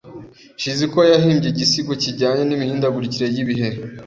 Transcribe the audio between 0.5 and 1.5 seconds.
Shizuko yahimbye